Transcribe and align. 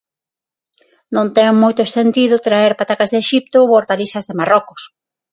Non 1.15 1.27
ten 1.35 1.53
moito 1.63 1.81
sentido 1.97 2.43
traer 2.47 2.73
patacas 2.79 3.09
de 3.11 3.17
Exipto 3.23 3.57
ou 3.63 3.73
hortalizas 3.77 4.25
de 4.29 4.37
Marrocos. 4.39 4.81